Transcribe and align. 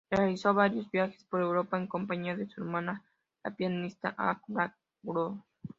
Realizó 0.09 0.55
varios 0.55 0.89
viajes 0.89 1.23
por 1.25 1.41
Europa 1.41 1.77
en 1.77 1.85
compañía 1.85 2.35
de 2.35 2.47
su 2.47 2.59
hermana 2.61 3.05
la 3.43 3.55
pianista 3.55 4.09
Agathe 4.17 4.41
Backer-Grøndahl. 4.51 5.43